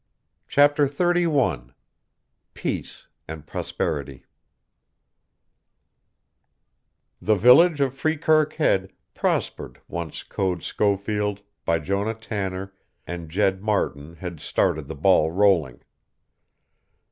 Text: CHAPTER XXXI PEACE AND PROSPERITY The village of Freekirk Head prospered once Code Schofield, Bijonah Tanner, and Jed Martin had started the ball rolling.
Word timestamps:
CHAPTER 0.47 0.87
XXXI 0.87 1.75
PEACE 2.55 3.05
AND 3.27 3.45
PROSPERITY 3.45 4.25
The 7.21 7.35
village 7.35 7.81
of 7.81 7.93
Freekirk 7.93 8.53
Head 8.53 8.93
prospered 9.13 9.79
once 9.87 10.23
Code 10.23 10.63
Schofield, 10.63 11.41
Bijonah 11.67 12.19
Tanner, 12.19 12.73
and 13.05 13.29
Jed 13.29 13.61
Martin 13.61 14.15
had 14.15 14.39
started 14.39 14.87
the 14.87 14.95
ball 14.95 15.29
rolling. 15.29 15.81